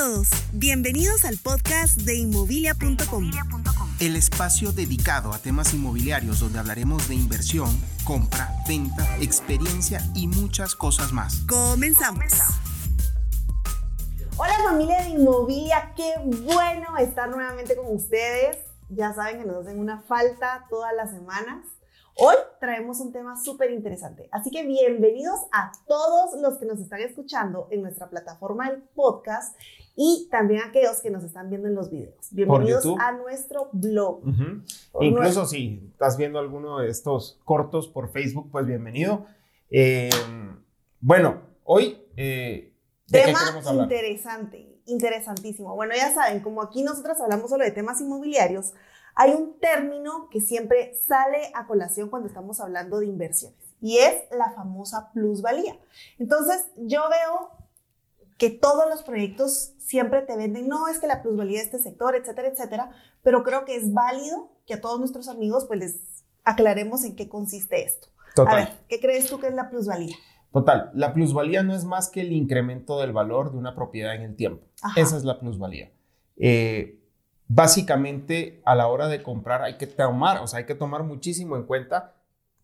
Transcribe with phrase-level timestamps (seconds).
[0.00, 3.30] todos, bienvenidos al podcast de inmobilia.com.
[4.00, 7.68] El espacio dedicado a temas inmobiliarios donde hablaremos de inversión,
[8.06, 11.42] compra, venta, experiencia y muchas cosas más.
[11.46, 12.32] Comenzamos.
[14.38, 18.56] Hola familia de Inmobilia, qué bueno estar nuevamente con ustedes.
[18.88, 21.66] Ya saben que nos hacen una falta todas las semanas.
[22.14, 27.00] Hoy traemos un tema súper interesante, así que bienvenidos a todos los que nos están
[27.00, 29.56] escuchando en nuestra plataforma del podcast
[29.96, 32.28] y también aquellos que nos están viendo en los videos.
[32.30, 34.22] Bienvenidos a nuestro blog.
[35.00, 39.26] Incluso si estás viendo alguno de estos cortos por Facebook, pues bienvenido.
[39.70, 40.10] Eh,
[41.00, 42.02] bueno, hoy...
[42.16, 42.74] Eh,
[43.10, 43.38] tema
[43.82, 45.74] interesante, interesantísimo.
[45.74, 48.72] Bueno, ya saben, como aquí nosotros hablamos solo de temas inmobiliarios,
[49.14, 54.14] hay un término que siempre sale a colación cuando estamos hablando de inversiones y es
[54.30, 55.76] la famosa plusvalía.
[56.18, 57.50] Entonces, yo veo
[58.40, 62.16] que todos los proyectos siempre te venden, no es que la plusvalía de este sector,
[62.16, 62.90] etcétera, etcétera,
[63.22, 67.28] pero creo que es válido que a todos nuestros amigos pues les aclaremos en qué
[67.28, 68.08] consiste esto.
[68.34, 68.52] Total.
[68.52, 70.16] A ver, ¿qué crees tú que es la plusvalía?
[70.54, 74.22] Total, la plusvalía no es más que el incremento del valor de una propiedad en
[74.22, 74.64] el tiempo.
[74.96, 75.92] Esa es la plusvalía.
[76.38, 76.98] Eh,
[77.46, 81.56] básicamente a la hora de comprar hay que tomar, o sea, hay que tomar muchísimo
[81.56, 82.14] en cuenta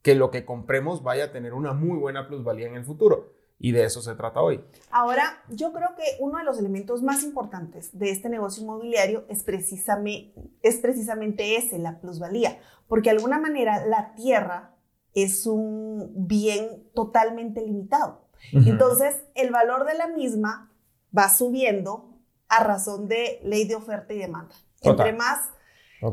[0.01, 3.36] que lo que compremos vaya a tener una muy buena plusvalía en el futuro.
[3.59, 4.63] Y de eso se trata hoy.
[4.91, 9.45] Ahora, yo creo que uno de los elementos más importantes de este negocio inmobiliario es
[9.45, 14.77] precisamente, es precisamente ese, la plusvalía, porque de alguna manera la tierra
[15.15, 18.27] es un bien totalmente limitado.
[18.53, 20.71] Entonces, el valor de la misma
[21.17, 24.55] va subiendo a razón de ley de oferta y demanda.
[24.83, 25.51] Entre más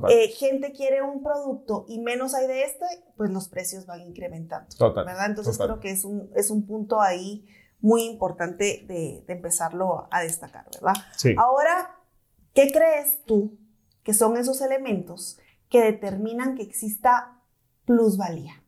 [0.09, 2.85] eh, gente quiere un producto y menos hay de este,
[3.17, 4.67] pues los precios van incrementando.
[4.93, 5.25] ¿verdad?
[5.27, 7.45] Entonces creo que es un, es un punto ahí
[7.79, 10.93] muy importante de, empezarlo a destacar, ¿verdad?
[11.37, 11.99] Ahora,
[12.53, 13.59] ¿qué crees tú
[14.03, 15.37] que son esos elementos
[15.69, 17.41] que determinan que exista
[17.85, 18.63] plusvalía?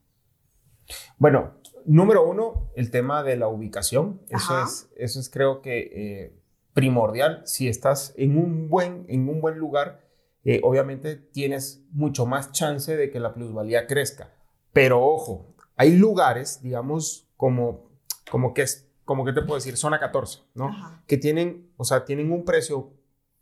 [1.17, 1.53] Bueno,
[1.85, 4.21] número uno, el tema de la ubicación.
[4.29, 6.39] Eso es, eso es creo que eh,
[6.73, 7.41] primordial.
[7.45, 10.04] Si estás en un buen, en un buen lugar,
[10.45, 14.33] eh, obviamente tienes mucho más chance de que la plusvalía crezca.
[14.71, 17.89] Pero ojo, hay lugares, digamos, como,
[18.31, 20.71] como que es, como que te puedo decir, zona 14, ¿no?
[21.07, 22.93] Que tienen, o sea, tienen un precio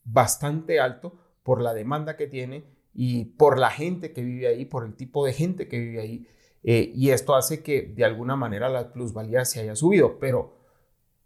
[0.04, 2.64] bastante alto por la demanda que tiene
[2.94, 6.28] y por la gente que vive ahí, por el tipo de gente que vive ahí.
[6.64, 10.20] Eh, y esto hace que de alguna manera la plusvalía se haya subido.
[10.20, 10.58] Pero,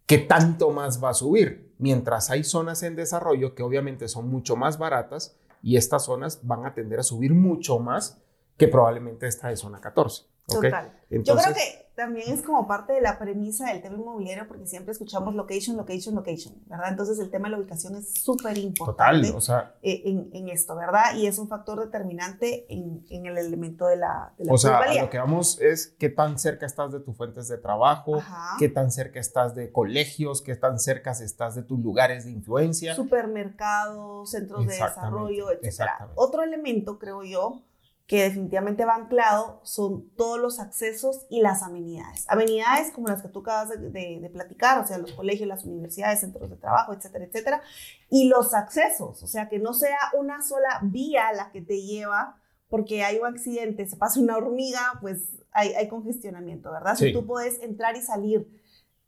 [0.06, 1.68] ¿qué tanto más va a subir?
[1.78, 6.66] mientras hay zonas en desarrollo que obviamente son mucho más baratas y estas zonas van
[6.66, 8.22] a tender a subir mucho más
[8.58, 10.26] que probablemente esta de zona 14.
[10.48, 10.94] Total.
[11.10, 14.92] Yo creo que también es como parte de la premisa del tema inmobiliario porque siempre
[14.92, 16.90] escuchamos location, location, location, ¿verdad?
[16.90, 20.76] Entonces el tema de la ubicación es súper importante o sea, eh, en, en, esto,
[20.76, 21.16] ¿verdad?
[21.16, 24.94] Y es un factor determinante en, en el elemento de la, de la O sea,
[25.02, 28.22] lo que vamos es qué tan cerca estás de tus fuentes de trabajo,
[28.60, 32.94] qué tan cerca estás de colegios, qué tan cerca estás de tus lugares de influencia.
[32.94, 35.82] Supermercados, centros de desarrollo, etc.
[36.14, 37.64] Otro elemento, creo yo,
[38.08, 42.26] que definitivamente va anclado son todos los accesos y las amenidades.
[42.30, 46.50] Amenidades como las que tú acabas de, platicar, o sea, los colegios, las universidades, centros
[46.50, 47.62] de trabajo, etcétera, etcétera.
[48.10, 52.38] Y los accesos, o sea, que no sea una sola vía la que te lleva
[52.70, 56.96] porque hay un accidente, se pasa una hormiga, pues hay, hay congestionamiento, ¿verdad?
[56.96, 58.48] Si tú puedes entrar y salir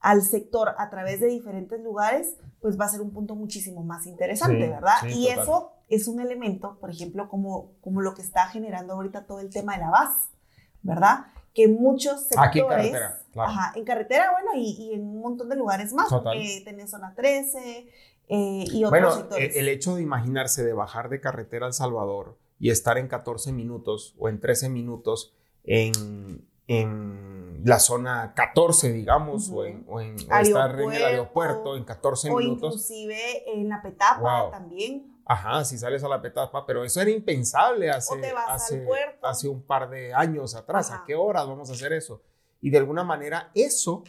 [0.02, 4.08] al sector a través de diferentes lugares, pues va a ser un punto muchísimo más
[4.08, 4.96] interesante, ¿verdad?
[5.08, 9.40] y eso es un elemento, por ejemplo, como, como lo que está generando ahorita todo
[9.40, 10.30] el tema de la base,
[10.82, 11.26] ¿verdad?
[11.54, 12.50] Que muchos sectores...
[12.50, 13.50] Aquí en carretera, claro.
[13.50, 16.38] Ajá, en carretera, bueno, y, y en un montón de lugares más, Total.
[16.64, 17.90] tenés zona 13
[18.30, 19.56] eh, y otros bueno, sectores.
[19.56, 23.52] el hecho de imaginarse de bajar de carretera a El Salvador y estar en 14
[23.52, 25.34] minutos o en 13 minutos
[25.64, 31.84] en, en la zona 14, digamos, o, en, o, en, estar en el aeropuerto en
[31.84, 32.62] 14 minutos.
[32.62, 35.09] O inclusive en la Petapa también.
[35.31, 38.16] Ajá, si sales a la Petapa, pero eso era impensable hace,
[38.47, 38.87] hace,
[39.22, 40.90] hace un par de años atrás.
[40.90, 42.23] ¿A qué horas vamos a hacer eso?
[42.61, 44.03] Y de alguna manera eso,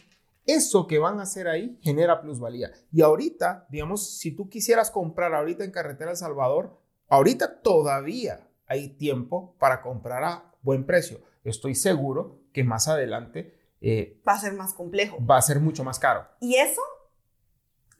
[0.47, 2.71] eso que van a hacer ahí genera plusvalía.
[2.91, 8.89] Y ahorita, digamos, si tú quisieras comprar ahorita en Carretera El Salvador, ahorita todavía hay
[8.89, 11.21] tiempo para comprar a buen precio.
[11.43, 13.59] Estoy seguro que más adelante...
[13.79, 15.19] Eh, va a ser más complejo.
[15.23, 16.27] Va a ser mucho más caro.
[16.39, 16.81] Y eso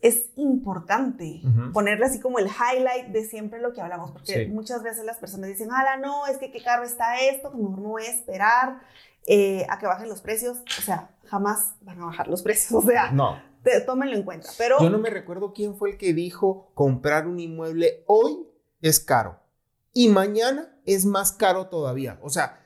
[0.02, 1.42] es importante
[1.74, 5.50] ponerle así como el highlight de siempre lo que hablamos, porque muchas veces las personas
[5.50, 8.82] dicen, ala, no, es que qué caro está esto, que mejor no voy a esperar
[9.28, 10.64] eh, a que bajen los precios.
[10.78, 12.72] O sea, jamás van a bajar los precios.
[12.84, 13.40] O sea, no.
[13.86, 14.50] tómenlo en cuenta.
[14.58, 18.48] Pero yo no me recuerdo quién fue el que dijo comprar un inmueble hoy
[18.82, 19.40] es caro
[19.94, 22.18] y mañana es más caro todavía.
[22.24, 22.61] O sea,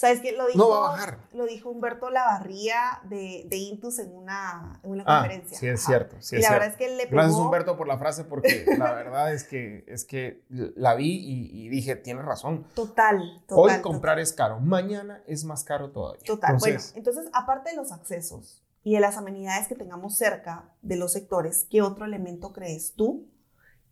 [0.00, 0.32] ¿Sabes qué?
[0.32, 1.18] Lo dijo, no va a bajar.
[1.34, 5.58] Lo dijo Humberto Lavarría de, de Intus en una, en una Ah, conferencia.
[5.58, 5.88] sí, es Ajá.
[5.90, 6.16] cierto.
[6.20, 6.52] Sí y es la cierto.
[6.54, 7.16] verdad es que él le pegó.
[7.16, 11.66] Gracias Humberto por la frase porque la verdad es que, es que la vi y,
[11.66, 12.64] y dije, tienes razón.
[12.74, 13.58] Total, total.
[13.58, 13.82] Hoy total.
[13.82, 16.22] comprar es caro, mañana es más caro todavía.
[16.24, 16.54] Total.
[16.54, 20.96] Entonces, bueno, entonces, aparte de los accesos y de las amenidades que tengamos cerca de
[20.96, 23.28] los sectores, ¿qué otro elemento crees tú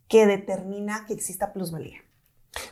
[0.08, 1.98] que determina que exista plusvalía?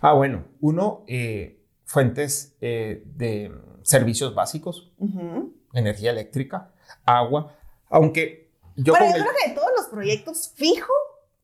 [0.01, 3.51] Ah, bueno, uno, eh, fuentes eh, de
[3.83, 4.93] servicios básicos,
[5.73, 6.73] energía eléctrica,
[7.07, 7.57] agua,
[7.89, 10.93] aunque yo con yo el- creo que de todos los proyectos fijo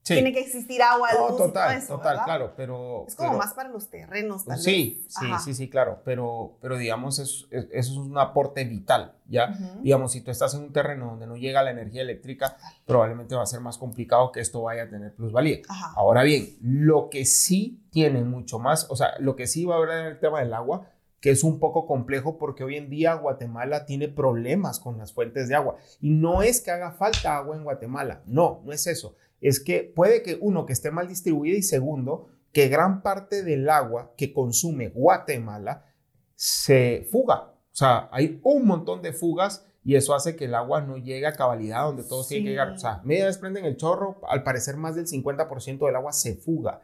[0.02, 0.14] sí.
[0.14, 2.24] tiene que existir agua, No, luz y todo total, eso, total, ¿verdad?
[2.24, 3.04] claro, pero...
[3.08, 5.14] Es como pero- más para los terrenos, tal Sí, vez.
[5.14, 5.38] sí, Ajá.
[5.38, 9.48] sí, sí, claro, pero, pero digamos, es- es- eso es un aporte vital, ¿ya?
[9.82, 12.56] Digamos, si tú estás en un terreno donde no llega la energía eléctrica,
[12.86, 15.58] probablemente va a ser más complicado que esto vaya a tener plusvalía.
[15.68, 15.92] Ajá.
[15.96, 19.78] Ahora bien, lo que sí tiene mucho más, o sea, lo que sí va a
[19.78, 20.88] haber en el tema del agua,
[21.20, 25.48] que es un poco complejo porque hoy en día Guatemala tiene problemas con las fuentes
[25.48, 25.76] de agua.
[26.00, 29.14] Y no es que haga falta agua en Guatemala, no, no es eso.
[29.42, 33.68] Es que puede que uno, que esté mal distribuida y segundo, que gran parte del
[33.68, 35.86] agua que consume Guatemala
[36.34, 37.52] se fuga.
[37.52, 41.26] O sea, hay un montón de fugas y eso hace que el agua no llegue
[41.26, 42.52] a cabalidad donde todos tienen que Sí.
[42.52, 42.70] llegar.
[42.72, 46.34] O sea, media vez prenden el chorro, al parecer más del 50% del agua se
[46.36, 46.82] fuga.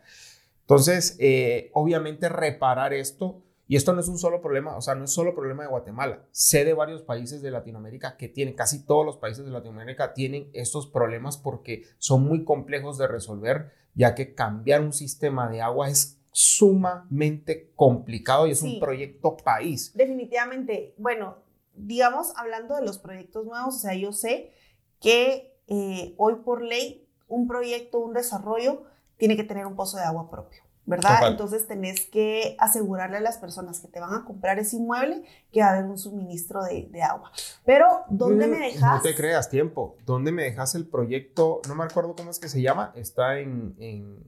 [0.62, 5.04] Entonces, eh, obviamente reparar esto, y esto no es un solo problema, o sea, no
[5.04, 6.26] es solo problema de Guatemala.
[6.32, 10.50] Sé de varios países de Latinoamérica que tienen, casi todos los países de Latinoamérica tienen
[10.54, 15.88] estos problemas porque son muy complejos de resolver, ya que cambiar un sistema de agua
[15.90, 18.74] es sumamente complicado y es Sí.
[18.74, 19.92] un proyecto país.
[19.94, 21.36] Definitivamente, bueno,
[21.74, 24.52] digamos, hablando de los proyectos nuevos, o sea, yo sé
[25.00, 28.84] que eh, hoy por ley un proyecto, un desarrollo,
[29.18, 31.29] tiene que tener un pozo de agua propio, ¿verdad?
[31.29, 35.61] Entonces tenés que asegurarle a las personas que te van a comprar ese inmueble que
[35.61, 37.31] va a haber un suministro de, de agua.
[37.64, 38.96] Pero, ¿dónde Mm, me dejas?
[38.96, 39.96] No te creas tiempo.
[40.06, 41.61] ¿Dónde me dejas el proyecto?
[41.69, 42.93] No me acuerdo cómo es que se llama.
[42.96, 44.23] Está en, en,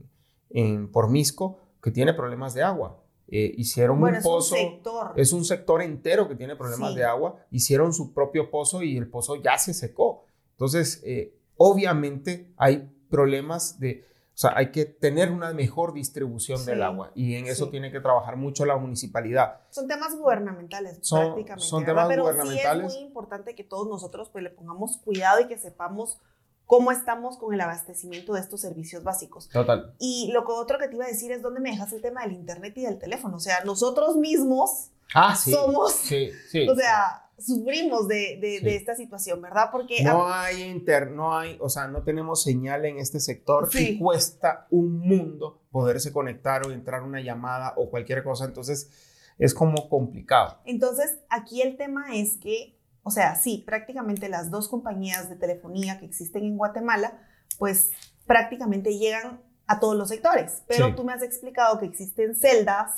[0.51, 2.97] en Pormisco, que tiene problemas de agua.
[3.27, 4.55] Eh, hicieron Bueno, un es pozo.
[4.55, 5.13] un sector.
[5.15, 6.97] Es un sector entero que tiene problemas Sí.
[6.97, 7.37] de agua.
[7.49, 10.25] Hicieron su propio pozo y el pozo ya se secó.
[10.51, 14.03] Entonces, eh, obviamente hay problemas de,
[14.41, 16.65] sea, hay que tener una mejor distribución Sí.
[16.65, 17.71] del agua y en eso Sí.
[17.71, 19.61] tiene que trabajar mucho la municipalidad.
[19.69, 21.65] Son temas gubernamentales, Son- prácticamente.
[21.67, 21.93] son ¿verdad?
[21.93, 22.91] temas Pero gubernamentales.
[22.91, 26.19] sí es muy importante que todos nosotros pues, le pongamos cuidado y que sepamos
[26.65, 29.49] cómo estamos con el abastecimiento de estos servicios básicos.
[29.49, 29.93] Total.
[29.99, 32.21] Y lo que otro que te iba a decir es dónde me dejas el tema
[32.21, 33.35] del internet y del teléfono.
[33.35, 35.51] O sea, nosotros mismos Ah, sí.
[35.51, 36.65] somos, Sí, sí.
[36.69, 38.65] o sea, sufrimos de, de- Sí.
[38.65, 39.69] de esta situación, ¿verdad?
[39.71, 43.89] Porque No hay inter, no hay, o sea, no tenemos señal en este sector Sí.
[43.91, 48.89] y cuesta un mundo poderse conectar o entrar una llamada o cualquier cosa, entonces
[49.37, 50.59] es como complicado.
[50.65, 55.99] Entonces, aquí el tema es que, o sea, sí, prácticamente las dos compañías de telefonía
[55.99, 57.19] que existen en Guatemala,
[57.57, 57.91] pues
[58.27, 60.63] prácticamente llegan a todos los sectores.
[60.67, 60.93] Pero Sí.
[60.95, 62.91] tú me has explicado que existen celdas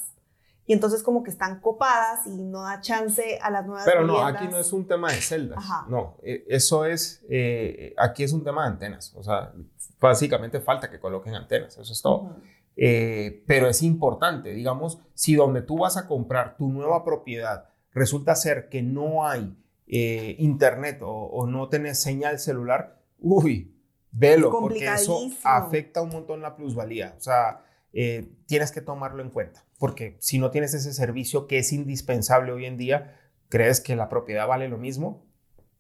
[0.66, 4.14] y entonces como que están copadas y no da chance a las nuevas Pero no,
[4.14, 4.42] viviendas.
[4.42, 5.86] aquí no es un tema de celdas, Ajá.
[5.90, 9.52] no, eh, eso es, eh, aquí es un tema de antenas, o sea,
[10.00, 12.18] básicamente falta que coloquen antenas, eso es todo.
[12.22, 12.34] Ujú.
[12.76, 18.36] Eh, pero es importante, digamos, si donde tú vas a comprar tu nueva propiedad resulta
[18.36, 19.56] ser que no hay
[19.86, 23.76] eh, internet o, o no tenés señal celular, uy,
[24.12, 27.14] velo, porque eso afecta un montón la plusvalía.
[27.18, 27.62] O sea,
[27.94, 32.52] eh, tienes que tomarlo en cuenta, porque si no tienes ese servicio que es indispensable
[32.52, 33.20] hoy en día,
[33.50, 35.24] crees que la propiedad vale lo mismo,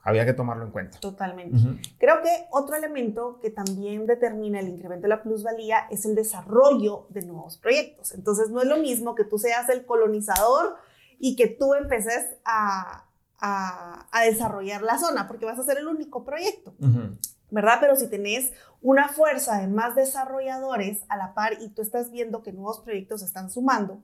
[0.05, 0.99] había que tomarlo en cuenta.
[0.99, 1.57] Totalmente.
[1.97, 7.07] Creo que otro elemento que también determina el incremento de la plusvalía es el desarrollo
[7.09, 8.11] de nuevos proyectos.
[8.11, 10.75] Entonces, no es lo mismo que tú seas el colonizador
[11.19, 13.05] y que tú empeces a,
[13.39, 16.73] a- a desarrollar la zona, porque vas a ser el único proyecto.
[17.53, 17.77] ¿Verdad?
[17.79, 22.41] Pero si tenés una fuerza de más desarrolladores a la par y tú estás viendo
[22.41, 24.01] que nuevos proyectos se están sumando,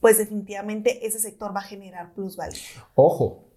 [0.00, 2.58] pues definitivamente ese sector va a generar plusvalía.
[2.96, 3.48] Ojo,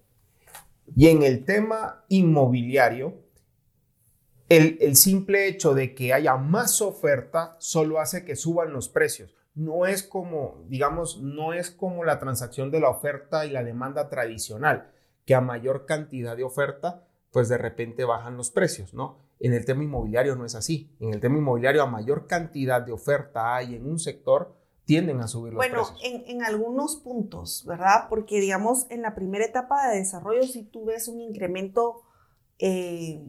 [0.94, 3.26] y en el tema inmobiliario,
[4.48, 9.34] el, simple hecho de que haya más oferta solo hace que suban los precios.
[9.56, 14.08] No es como, digamos, no es como la transacción de la oferta y la demanda
[14.08, 14.92] tradicional,
[15.24, 17.05] que a mayor cantidad de oferta,
[17.36, 19.18] pues de repente bajan los precios, ¿no?
[19.40, 20.90] En el tema inmobiliario no es así.
[21.00, 25.28] En el tema inmobiliario, a mayor cantidad de oferta hay en un sector, tienden a
[25.28, 26.00] subir los Bueno, precios.
[26.02, 28.06] en, en algunos puntos, ¿verdad?
[28.08, 32.04] Porque digamos, en la primera etapa de desarrollo, si tú ves un incremento
[32.58, 33.22] eh,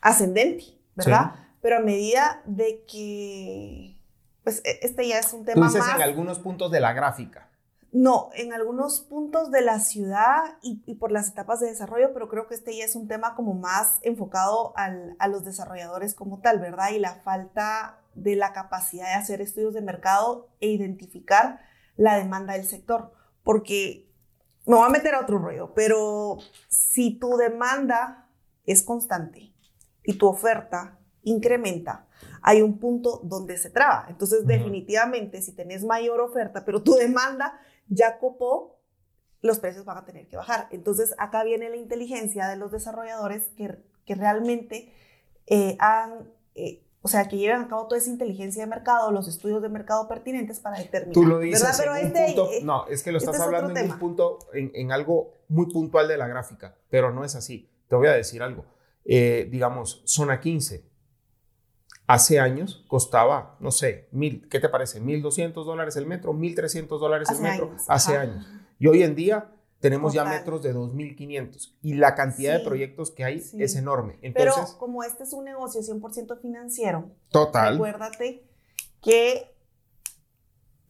[0.00, 0.64] ascendente,
[0.96, 1.36] ¿verdad?
[1.62, 4.00] Pero a medida de que,
[4.42, 5.94] pues e, este ya es un tema Tú dices más...
[5.94, 7.52] en algunos puntos de la gráfica.
[7.94, 12.28] No, en algunos puntos de la ciudad y, y, por las etapas de desarrollo, pero
[12.28, 16.40] creo que este ya es un tema como más enfocado al, a los desarrolladores como
[16.40, 16.90] tal, ¿verdad?
[16.90, 21.60] Y la falta de la capacidad de hacer estudios de mercado e identificar
[21.96, 23.12] la demanda del sector.
[23.44, 24.10] Porque
[24.66, 28.28] me voy a meter a otro rollo, pero si tu demanda
[28.66, 29.54] es constante
[30.02, 32.08] y tu oferta incrementa,
[32.42, 34.06] hay un punto donde se traba.
[34.08, 34.48] Entonces, uh -huh.
[34.48, 38.80] definitivamente, si tenés mayor oferta, pero tu demanda ya copó,
[39.40, 40.68] los precios van a tener que bajar.
[40.70, 44.92] Entonces, acá viene la inteligencia de los desarrolladores que, que realmente
[45.46, 49.28] eh, han, eh, o sea, que lleven a cabo toda esa inteligencia de mercado, los
[49.28, 51.12] estudios de mercado pertinentes para determinar.
[51.12, 51.76] Tú lo dices ¿verdad?
[51.78, 53.94] Pero en este, un punto, eh, no, es que lo estás este hablando en tema.
[53.94, 57.68] un punto, en, en, algo muy puntual de la gráfica, pero no es así.
[57.88, 58.64] Te voy a decir algo.
[59.04, 60.82] Digamos, zona 15,
[62.06, 65.00] hace años costaba, no sé, mil, ¿qué te parece?
[65.02, 66.32] ¿1.200 dólares el metro?
[66.34, 67.70] ¿1.300 dólares el metro?
[67.70, 68.22] Años, hace ajá.
[68.22, 68.46] años.
[68.78, 70.30] Y hoy en día tenemos Total.
[70.32, 73.62] ya metros de 2.500 y la cantidad Sí, de proyectos que hay sí.
[73.62, 74.18] es enorme.
[74.22, 77.74] Entonces, Pero como este es un negocio 100% financiero, total.
[77.74, 78.44] recuérdate
[79.02, 79.54] que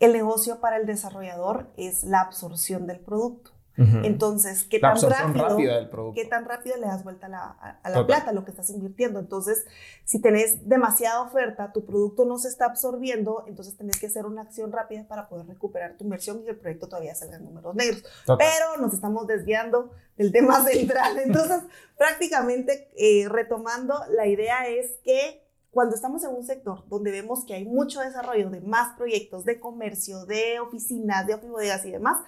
[0.01, 3.53] el negocio para el desarrollador es la absorción del producto.
[3.77, 3.99] Ujú.
[4.05, 4.93] Entonces, ¿qué tan
[5.35, 5.73] rápido,
[6.15, 8.71] qué tan rápido le das vuelta a la, a- a la plata, lo que estás
[8.71, 9.19] invirtiendo?
[9.19, 9.67] Entonces,
[10.05, 14.43] si tenés demasiada oferta, tu producto no se está absorbiendo, entonces tenés que hacer una
[14.43, 18.05] acción rápida para poder recuperar tu inversión y el proyecto todavía salga en números negros.
[18.25, 18.47] Total.
[18.49, 21.19] Pero nos estamos desviando del tema central.
[21.19, 21.63] Entonces,
[21.99, 27.55] prácticamente eh, retomando, la idea es que cuando estamos en un sector donde vemos que
[27.55, 32.19] hay mucho desarrollo de más proyectos de comercio, de oficinas, de ofibodegas y demás,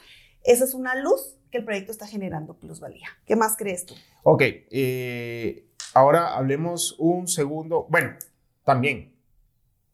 [0.47, 3.09] esa es una luz que el proyecto está generando plusvalía.
[3.27, 3.95] ¿Qué más crees tú?
[4.23, 7.87] Ok, eh, ahora hablemos un segundo.
[7.91, 8.17] Bueno,
[8.65, 9.15] también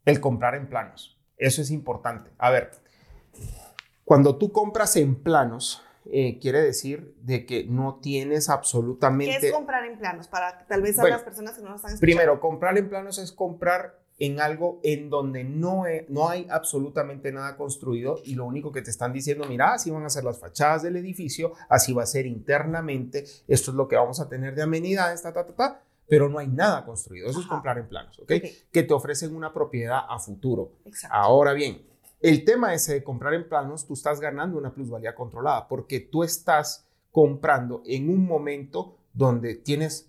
[0.04, 1.18] el comprar en planos.
[1.36, 2.30] Eso es importante.
[2.38, 2.70] A ver,
[4.04, 9.48] cuando tú compras en planos, eh, quiere decir de que no tienes ¿Qué absolutamente...
[9.48, 10.28] es comprar en planos?
[10.28, 12.00] Para tal vez a Bueno, las personas que no lo están escuchando.
[12.00, 17.32] Primero, comprar en planos es comprar en algo en donde no, he- no hay absolutamente
[17.32, 20.38] nada construido y lo único que te están diciendo, mira, así van a ser las
[20.38, 24.54] fachadas del edificio, así va a ser internamente, esto es lo que vamos a tener
[24.54, 27.28] de amenidades, ta, ta, ta, ta, pero no hay nada construido.
[27.28, 27.54] Eso es Ajá.
[27.54, 28.30] comprar en planos, ¿ok?
[28.36, 28.44] Ok.
[28.70, 30.72] Que te ofrecen una propiedad a futuro.
[30.84, 31.16] Exacto.
[31.16, 31.82] Ahora bien,
[32.20, 36.22] el tema ese de comprar en planos, tú estás ganando una plusvalía controlada porque tú
[36.22, 40.08] estás comprando en un momento donde tienes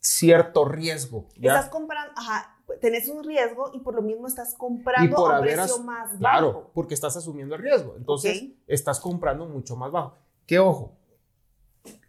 [0.00, 1.28] cierto riesgo.
[1.36, 1.54] ¿ya?
[1.56, 5.36] Estás comprando, ajá, tenés un riesgo y por lo mismo estás comprando Y por a
[5.38, 6.18] haber precio más bajo.
[6.18, 7.94] Claro, porque estás asumiendo el riesgo.
[7.96, 8.48] Entonces, Ok.
[8.66, 10.18] estás comprando mucho más bajo.
[10.46, 10.96] Que ojo,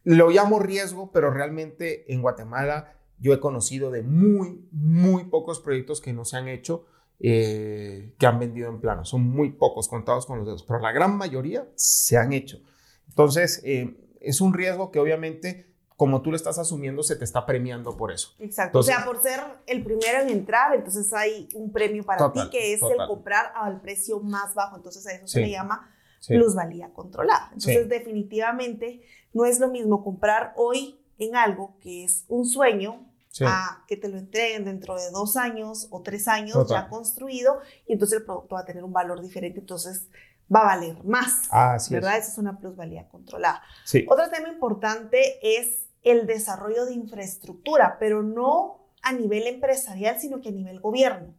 [0.04, 6.02] lo llamo riesgo, pero realmente en Guatemala yo he conocido de muy, muy pocos proyectos
[6.02, 6.86] que no se han hecho,
[7.20, 9.06] eh, que han vendido en plano.
[9.06, 12.60] Son muy pocos, contados con los dedos, pero la gran mayoría se han hecho.
[13.08, 17.46] Entonces, eh, es un riesgo que obviamente, como tú lo estás asumiendo, se te está
[17.46, 18.34] premiando por eso.
[18.40, 18.80] Exacto.
[18.80, 22.50] Entonces- o sea, por ser el primero en entrar, entonces hay un premio para Total,
[22.50, 23.02] ti que es total.
[23.02, 24.76] el comprar al precio más bajo.
[24.76, 25.34] Entonces a eso Sí.
[25.34, 26.34] se le llama Sí.
[26.36, 27.46] plusvalía controlada.
[27.54, 27.90] Entonces Sí.
[27.90, 33.10] definitivamente no es lo mismo comprar hoy en algo que es un sueño
[33.46, 36.84] a que te lo entreguen dentro de dos años o tres años Total.
[36.84, 39.60] ya construido y entonces el producto va a tener un valor diferente.
[39.60, 40.08] Entonces
[40.54, 41.48] va a valer más.
[41.52, 42.02] Así es.
[42.02, 42.18] ¿Verdad?
[42.18, 43.62] Esa es una plusvalía controlada.
[43.84, 44.06] Sí.
[44.10, 50.50] Otro tema importante es el desarrollo de infraestructura, pero no a nivel empresarial, sino que
[50.50, 51.36] a nivel gobierno,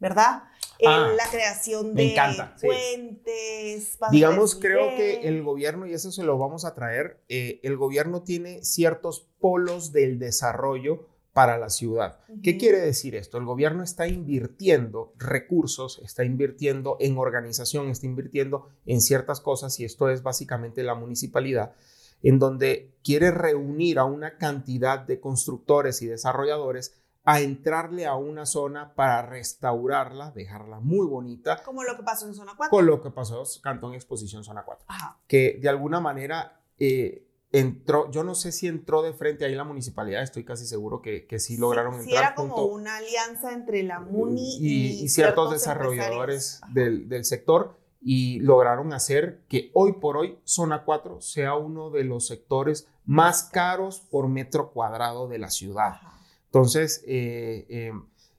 [0.00, 0.42] ¿verdad?
[0.84, 6.36] Ah, la creación de encanta, puentes, Digamos, creo que el gobierno, y eso se lo
[6.36, 12.18] vamos a traer, eh, el gobierno tiene ciertos polos del desarrollo para la ciudad.
[12.42, 13.36] ¿Qué quiere decir esto?
[13.36, 19.84] El gobierno está invirtiendo recursos, está invirtiendo en organización, está invirtiendo en ciertas cosas, y
[19.84, 21.74] esto es básicamente la municipalidad,
[22.22, 26.94] en donde quiere reunir a una cantidad de constructores y desarrolladores
[27.28, 32.34] a entrarle a una zona para restaurarla, dejarla muy bonita, Como lo que pasó en
[32.34, 32.70] Zona 4.
[32.70, 35.18] con lo que pasó en Cantón Exposición Zona 4 Ajá.
[35.26, 39.64] que de alguna manera eh, entró, yo no sé si entró de frente ahí la
[39.64, 43.52] municipalidad, estoy casi seguro que, que sí lograron Sí, entrar era como junto- una alianza
[43.52, 49.70] entre la MUNI y, y, y ciertos desarrolladores del, del sector y lograron hacer que
[49.74, 55.28] hoy por hoy Zona 4 sea uno de los sectores más caros por metro cuadrado
[55.28, 56.00] de la ciudad.
[56.46, 57.92] Entonces, eh, eh,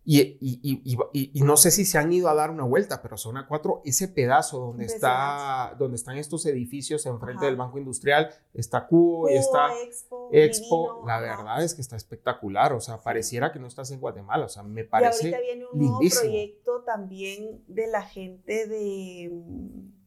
[0.10, 4.08] y, no sé si se han ido a dar una vuelta, pero zona 4, ese
[4.08, 9.68] pedazo donde, está, donde están estos edificios enfrente del Banco Industrial, está Cubo y está
[10.32, 14.46] Expo, la verdad es que está espectacular, o sea, pareciera que no estás en Guatemala,
[14.46, 15.30] o sea, me parece.
[15.30, 19.98] Y ahorita viene un nuevo proyecto también de la gente de mm,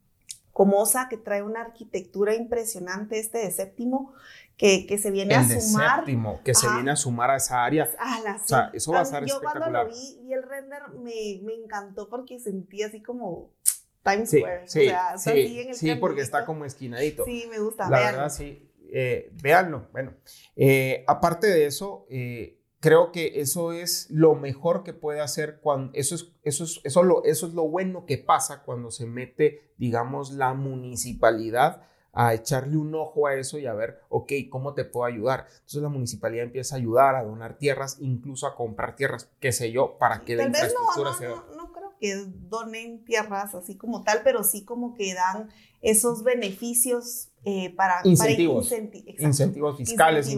[0.52, 4.12] Comosa que trae una arquitectura impresionante, este de séptimo,
[4.61, 6.00] que, se viene a sumar.
[6.00, 7.85] Séptimo, que se viene a sumar a esa área.
[7.85, 11.55] o sea, eso va a ser Yo cuando lo vi, y el render me, me
[11.55, 13.55] encantó porque sentí así como
[14.02, 14.69] Times Square.
[14.69, 17.25] Sí, o sea, sí, en el sí porque está como esquinadito.
[17.25, 17.88] Sí, me gusta.
[17.88, 18.71] La verdad, sí.
[18.93, 19.88] Eh, véanlo.
[19.93, 20.14] Bueno,
[20.57, 25.93] eh, aparte de eso, eh, creo que eso es lo mejor que puede hacer cuando
[25.95, 29.75] eso es eso es eso lo eso es lo bueno que pasa cuando se mete
[29.76, 34.85] digamos la municipalidad a echarle un ojo a eso y a ver, ok, ¿cómo te
[34.85, 35.47] puedo ayudar?
[35.49, 39.71] Entonces la municipalidad empieza a ayudar, a donar tierras, incluso a comprar tierras, qué sé
[39.73, 41.29] yo, para que la infraestructura sea...
[41.29, 42.17] No, no, creo que
[42.49, 45.50] donen tierras así como tal, pero sí como que dan
[45.83, 48.71] esos beneficios eh, para incentivos,
[49.19, 50.29] incentivos fiscales,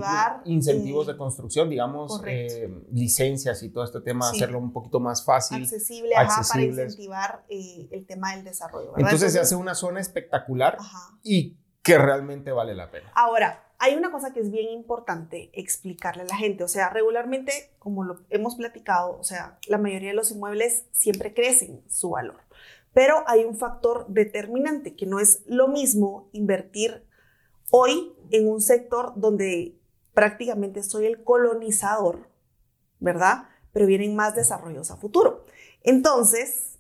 [0.45, 5.62] incentivos de construcción, digamos, eh, licencias y todo este tema, hacerlo un poquito más fácil.
[5.62, 8.93] Accesible, para incentivar eh, el tema del desarrollo.
[8.97, 10.79] Entonces, se hace una zona espectacular
[11.25, 13.10] y que realmente vale la pena.
[13.14, 17.74] Ahora, hay una cosa que es bien importante explicarle a la gente, o sea, regularmente,
[17.80, 22.40] como lo hemos platicado, o sea, la mayoría de los inmuebles siempre crecen su valor,
[22.94, 27.04] pero hay un factor determinante que no es lo mismo invertir
[27.72, 29.76] hoy en un sector donde
[30.14, 32.28] prácticamente soy el colonizador,
[33.00, 33.48] ¿verdad?
[33.72, 35.44] Pero vienen más desarrollos a futuro.
[35.82, 36.78] Entonces,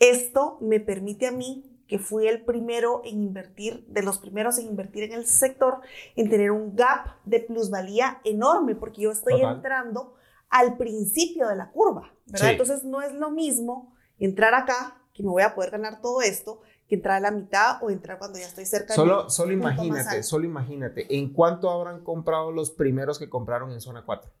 [0.00, 4.66] esto me permite a mí que fui el primero en invertir, de los primeros en
[4.66, 5.80] invertir en el sector,
[6.16, 10.14] en tener un gap de plusvalía enorme, porque yo estoy entrando
[10.48, 12.52] al principio de la curva, ¿verdad?
[12.52, 16.62] Entonces no es lo mismo entrar acá, que me voy a poder ganar todo esto,
[16.88, 18.94] que entrar a la mitad o entrar cuando ya estoy cerca.
[18.94, 24.02] Solo, solo imagínate, solo imagínate, ¿en cuánto habrán comprado los primeros que compraron en zona
[24.06, 24.32] 4?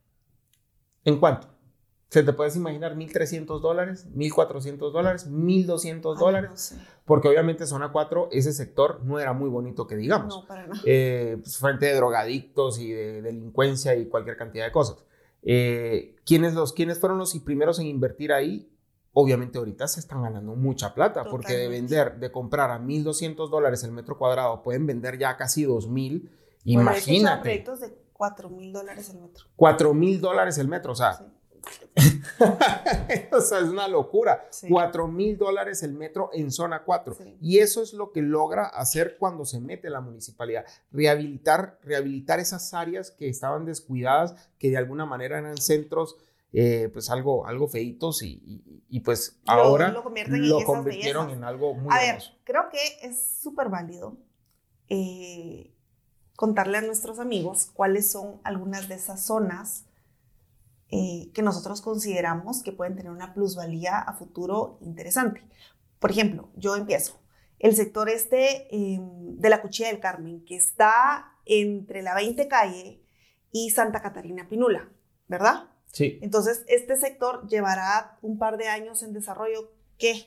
[1.04, 1.48] ¿En cuánto?
[2.12, 6.76] ¿Se te puedes imaginar 1.300 dólares, 1.400 dólares, 1.200 dólares?
[7.06, 10.28] Porque obviamente zona 4, ese sector no era muy bonito que digamos.
[10.28, 10.78] No, para nada.
[10.84, 15.02] Eh, pues, frente de drogadictos y de delincuencia y cualquier cantidad de cosas.
[15.42, 18.70] Eh, ¿quiénes, los, ¿Quiénes fueron los primeros en invertir ahí?
[19.14, 23.84] Obviamente ahorita se están ganando mucha plata porque de vender, de comprar a 1.200 dólares
[23.84, 26.28] el metro cuadrado, pueden vender ya casi 2.000.
[26.64, 27.40] Imagínate.
[27.40, 29.46] proyectos de 4.000 dólares el metro.
[29.56, 31.18] 4.000 dólares el metro, o sea,
[33.32, 34.48] o sea, es una locura.
[34.68, 37.16] Cuatro mil dólares el metro en zona 4.
[37.40, 40.64] Y eso es lo que logra hacer cuando se mete la municipalidad.
[40.90, 46.16] Rehabilitar, rehabilitar esas áreas que estaban descuidadas, que de alguna manera eran centros.
[46.54, 52.22] Eh, pues algo, algo feitos y, pues ahora lo, convirtieron en algo muy A ver,
[52.44, 54.18] creo que es súper válido
[54.90, 55.72] eh,
[56.36, 59.86] contarle a nuestros amigos cuáles son algunas de esas zonas
[60.94, 65.42] eh, que nosotros consideramos que pueden tener una plusvalía a futuro interesante.
[65.98, 67.18] Por ejemplo, yo empiezo.
[67.58, 73.02] El sector este em, de la Cuchilla del Carmen, que está entre la 20 calle
[73.50, 74.92] y Santa Catarina Pinula,
[75.28, 75.70] ¿verdad?
[75.86, 76.18] Sí.
[76.20, 80.26] Entonces, este sector llevará un par de años en desarrollo que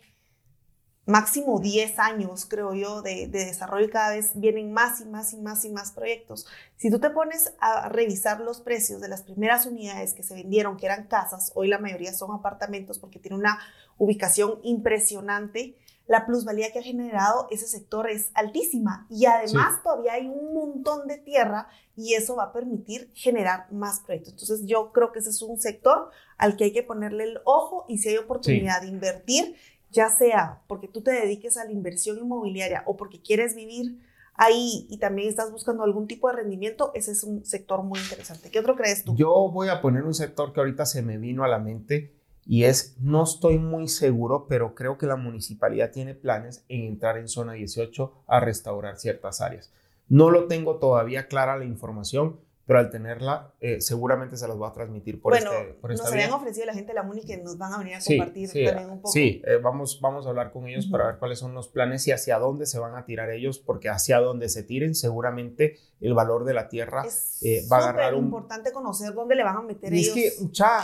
[1.06, 5.38] máximo 10 años, creo yo, de, desarrollo y cada vez vienen más y más y
[5.38, 6.48] más y más proyectos.
[6.78, 10.78] Si tú te pones a revisar los precios de las primeras unidades que se vendieron,
[10.78, 13.60] que eran casas, hoy la mayoría son apartamentos porque tiene una
[13.98, 20.28] ubicación impresionante, la plusvalía que ha generado ese sector es altísima y además todavía hay
[20.28, 24.34] un montón de tierra y eso va a permitir generar más proyectos.
[24.34, 27.86] Entonces yo creo que ese es un sector al que hay que ponerle el ojo
[27.88, 29.56] y si hay oportunidad de invertir,
[29.96, 34.00] ya sea porque tú te dediques a la inversión inmobiliaria o porque quieres vivir
[34.34, 38.52] ahí y también estás buscando algún tipo de rendimiento, ese es un sector muy interesante.
[38.52, 39.16] ¿Qué otro crees tú?
[39.16, 42.14] Yo voy a poner un sector que ahorita se me vino a la mente
[42.46, 47.18] y es, no estoy muy seguro, pero creo que la municipalidad tiene planes en entrar
[47.18, 49.72] en zona 18 a restaurar ciertas áreas.
[50.10, 54.70] No lo tengo todavía clara la información, pero al tenerla, eh, seguramente se las va
[54.70, 57.24] a transmitir por, bueno, este, por esta nos habían ofrecido la gente de la MUNI
[57.24, 59.12] que nos van a venir a compartir también un poco.
[59.12, 62.12] Sí, eh, vamos, vamos a hablar con ellos para ver cuáles son los planes y
[62.12, 66.44] hacia dónde se van a tirar ellos, porque hacia dónde se tiren, seguramente el valor
[66.44, 67.06] de la tierra
[67.42, 68.22] eh, va a agarrar un...
[68.22, 70.18] Es importante conocer dónde le van a meter ellos.
[70.18, 70.82] Es que, cha,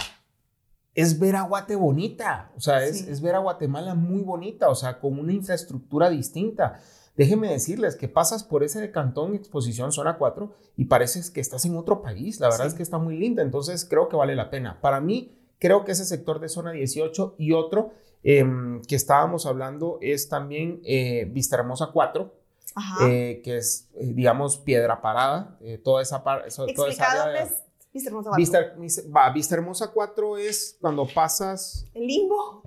[0.93, 4.75] es ver a Guate bonita, o sea, es, es ver a Guatemala muy bonita, o
[4.75, 6.79] sea, con una infraestructura distinta.
[7.17, 11.75] Déjenme decirles que pasas por ese cantón exposición zona 4 y pareces que estás en
[11.75, 12.39] otro país.
[12.39, 14.79] La verdad es que está muy linda, entonces creo que vale la pena.
[14.79, 17.91] Para mí, creo que ese sector de zona 18 y otro
[18.23, 22.33] em, que estábamos hablando es también eh, Vista Hermosa 4,
[23.01, 26.49] eh, que es, eh, digamos, piedra parada, toda esa parte.
[26.73, 28.81] Toda esa área, es Vista Hermosa 4.
[28.81, 31.85] Vista, va, Vista Hermosa 4 es cuando pasas...
[31.93, 32.63] El limbo.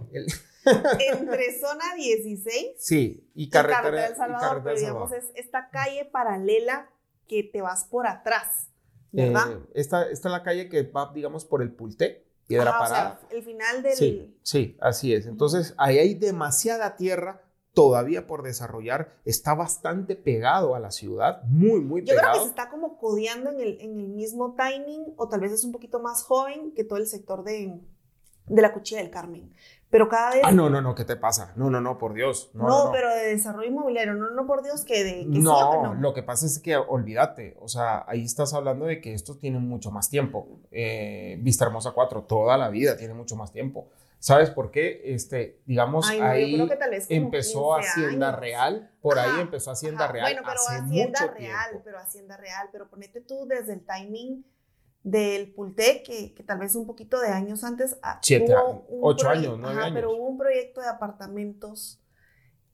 [0.64, 6.90] Entre zona 16 sí, y carretera, del Salvador, pero digamos es esta calle paralela
[7.28, 8.70] que te vas por atrás,
[9.12, 9.52] ¿verdad?
[9.52, 13.20] Eh, esta, esta, es la calle que va, digamos, por el Pulté, Piedra Parada.
[13.24, 13.94] O sea, el final del...
[13.94, 15.26] Sí, sí, así es.
[15.26, 21.80] Entonces, ahí hay demasiada tierra todavía por desarrollar, está bastante pegado a la ciudad, muy,
[21.80, 22.20] muy pegado.
[22.20, 25.40] Yo creo que se está como codeando en el, en el mismo timing, o tal
[25.40, 27.80] vez es un poquito más joven que todo el sector de,
[28.46, 29.52] de la Cuchilla del Carmen.
[29.94, 30.42] Pero cada vez...
[30.42, 31.52] Ah, no, no, no, ¿qué te pasa?
[31.54, 32.50] No, no, no, por Dios.
[32.52, 35.20] No, no, pero de desarrollo inmobiliario, no, no, por Dios, que de...
[35.20, 39.14] Que no, lo que pasa es que olvídate, o sea, ahí estás hablando de que
[39.14, 40.48] estos tienen mucho más tiempo.
[40.72, 43.88] Eh, Vista Hermosa 4, toda la vida tiene mucho más tiempo.
[44.18, 45.14] ¿Sabes por qué?
[45.14, 46.60] Este, digamos, ahí
[47.08, 50.32] empezó Hacienda Real, por ahí empezó Hacienda Real.
[50.32, 54.44] Bueno, pero Hacienda Real, pero Hacienda Real, pero ponete tú desde el timing
[55.04, 57.98] del Pulte, que, que, tal vez un poquito de años antes.
[58.02, 58.54] Ah, Siete,
[59.00, 59.94] ocho años, nueve años.
[59.94, 62.00] Pero hubo un proyecto de apartamentos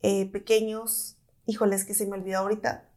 [0.03, 2.91] eh, pequeños, híjoles, que se me olvidó ahorita,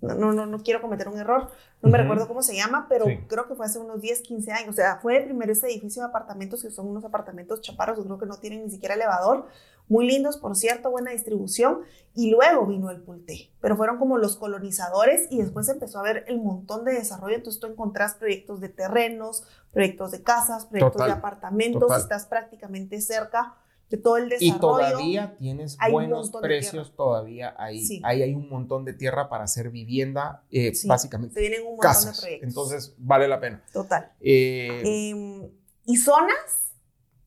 [0.00, 1.50] no, no, no, quiero cometer un error,
[1.82, 4.70] no me recuerdo cómo se llama, pero creo que fue hace unos 10, 15 años.
[4.70, 8.26] O sea, fue primero ese edificio de apartamentos que son unos apartamentos chaparros, creo que
[8.26, 9.48] no tienen ni siquiera elevador,
[9.88, 11.80] muy lindos, por cierto, buena distribución.
[12.14, 16.24] Y luego vino el Pulte, pero fueron como los colonizadores y después empezó a haber
[16.26, 17.36] el montón de desarrollo.
[17.36, 23.54] Entonces tú encontrás proyectos de terrenos, proyectos de casas, proyectos de apartamentos, estás prácticamente cerca
[23.88, 24.56] de todo el desarrollo.
[24.56, 29.70] Y todavía tienes buenos precios, todavía ahí, ahí hay un montón de tierra para hacer
[29.70, 31.34] vivienda, eh, básicamente.
[31.34, 32.48] Se vienen un montón de proyectos.
[32.48, 33.62] Entonces, vale la pena.
[33.72, 34.12] Total.
[34.20, 35.48] Eh, em,
[35.86, 36.67] y zonas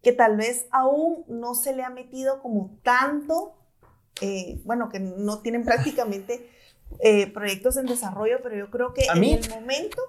[0.02, 3.54] que tal vez aún no se le ha metido como tanto,
[4.22, 6.50] eh, bueno, que no tienen prácticamente
[7.34, 10.02] proyectos en desarrollo, pero yo creo que en el momento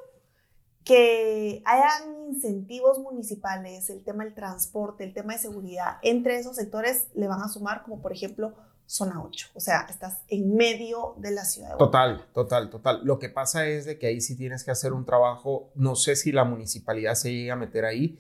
[0.85, 7.09] que hayan incentivos municipales, el tema del transporte, el tema de seguridad, entre esos sectores
[7.15, 8.55] le van a sumar como por ejemplo
[8.87, 11.71] zona 8, o sea, estás en medio de la ciudad.
[11.71, 13.01] De total, total, total.
[13.05, 16.17] Lo que pasa es de que ahí sí tienes que hacer un trabajo, no sé
[16.17, 18.19] si la municipalidad se llega a meter ahí,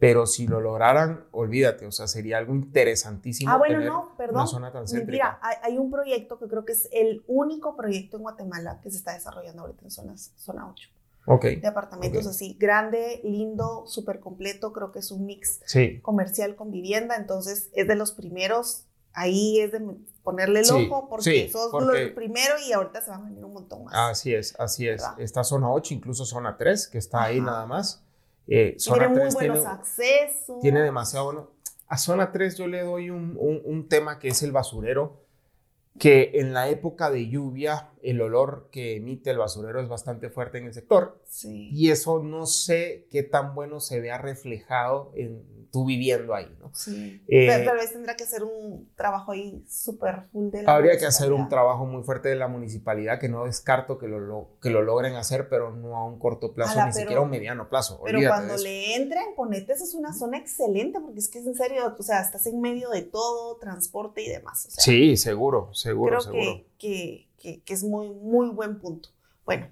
[0.00, 3.52] pero si lo lograran, olvídate, o sea, sería algo interesantísimo.
[3.52, 4.36] Ah, bueno, no, perdón.
[4.36, 8.16] Una zona tan Mentira, hay, hay, un proyecto que creo que es el único proyecto
[8.16, 10.90] en Guatemala que se está desarrollando ahorita en zonas, zona 8
[11.38, 15.60] de apartamentos así, grande, lindo, súper completo, creo que es un mix
[16.02, 19.80] comercial con vivienda, entonces es de los primeros, ahí es de
[20.22, 23.84] ponerle el ojo porque sos los primero y ahorita se van a venir un montón
[23.84, 23.94] más.
[23.94, 25.04] Así es, así es.
[25.18, 28.02] Está zona 8, incluso zona 3, que está ahí nada más.
[28.50, 30.60] Eh, tiene muy buenos accesos.
[30.60, 31.50] Tiene demasiado bueno.
[31.86, 35.24] A zona 3 yo le doy un, un tema que es el basurero
[35.98, 40.58] que en la época de lluvia el olor que emite el basurero es bastante fuerte
[40.58, 41.22] en el sector.
[41.44, 46.70] Y eso no sé qué tan bueno se vea reflejado en tú viviendo ahí, ¿no?
[46.74, 47.22] Sí.
[47.28, 51.06] Eh, tal vez tendrá que hacer un trabajo ahí súper full de la Habría que
[51.06, 54.82] hacer un trabajo muy fuerte de la municipalidad que no descarto que lo, que lo
[54.82, 58.00] logren hacer, pero no a un corto plazo, ni siquiera a un mediano plazo.
[58.04, 61.54] Pero cuando le entren, ponete, esa es una zona excelente, porque es que es en
[61.54, 64.66] serio, o sea, estás en medio de todo, transporte y demás.
[64.70, 66.40] sí, seguro, seguro, creo seguro.
[66.42, 69.08] Que, que, que, es muy, muy buen punto.
[69.44, 69.68] Bueno,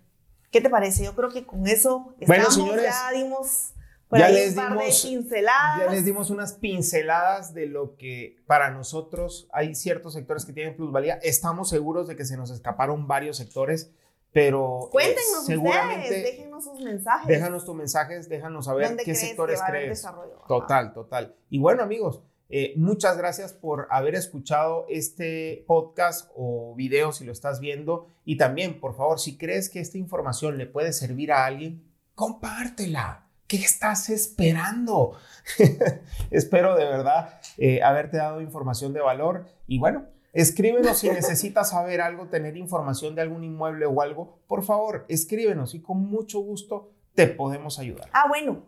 [0.50, 1.04] ¿qué te parece?
[1.04, 3.74] Yo creo que con eso estamos, bueno, señores, ya dimos
[4.10, 10.14] ya les, dimos, ya les dimos unas pinceladas de lo que para nosotros hay ciertos
[10.14, 11.18] sectores que tienen plusvalía.
[11.22, 13.90] Estamos seguros de que se nos escaparon varios sectores,
[14.32, 17.28] pero eh, cuéntenos seguramente déjenos sus mensajes.
[17.28, 20.06] Déjanos tus mensajes, déjanos saber qué sectores crees.
[20.46, 21.34] Total, total.
[21.50, 27.32] Y bueno, amigos, eh, muchas gracias por haber escuchado este podcast o video si lo
[27.32, 28.06] estás viendo.
[28.24, 31.84] Y también, por favor, si crees que esta información le puede servir a alguien,
[32.14, 35.16] compártela ¿Qué estás esperando?
[36.30, 42.02] Espero de verdad eh, haberte dado información de valor y bueno, escríbenos si necesitas saber
[42.02, 46.92] algo, tener información de algún inmueble o algo, por favor, escríbenos y con mucho gusto
[47.14, 48.10] te podemos ayudar.
[48.12, 48.66] Ah, bueno,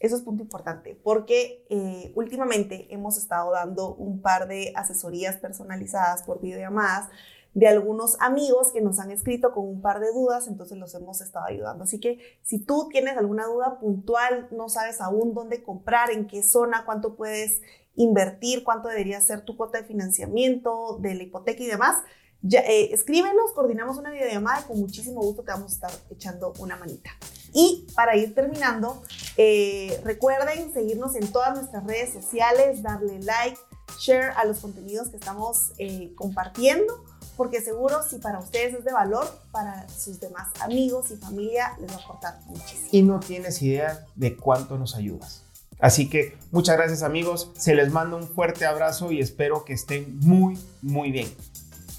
[0.00, 6.22] eso es punto importante, porque eh, últimamente hemos estado dando un par de asesorías personalizadas
[6.22, 7.10] por videollamadas
[7.52, 11.20] de algunos amigos que nos han escrito con un par de dudas, entonces los hemos
[11.20, 11.84] estado ayudando.
[11.84, 16.42] Así que si tú tienes alguna duda puntual, no sabes aún dónde comprar, en qué
[16.42, 17.60] zona, cuánto puedes
[17.96, 21.96] invertir, cuánto debería ser tu cuota de financiamiento, de la hipoteca y demás,
[22.42, 26.54] Ya, eh, escríbenos, coordinamos una videollamada y con muchísimo gusto te vamos a estar echando
[26.58, 27.10] una manita.
[27.52, 29.02] Y para ir terminando,
[29.36, 33.58] eh, recuerden seguirnos en todas nuestras redes sociales, darle like,
[33.98, 37.04] share a los contenidos que estamos eh, compartiendo,
[37.36, 41.90] porque seguro si para ustedes es de valor, para sus demás amigos y familia les
[41.90, 42.88] va a aportar muchísimo.
[42.92, 45.42] Y no tienes idea de cuánto nos ayudas.
[45.78, 50.18] Así que muchas gracias amigos, se les manda un fuerte abrazo y espero que estén
[50.20, 51.28] muy, muy bien.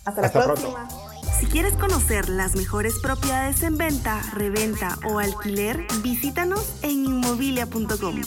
[0.05, 0.87] Hasta, la próxima.
[1.39, 8.21] Si quieres conocer las mejores propiedades en venta, reventa o alquiler, visítanos en inmobilia.com.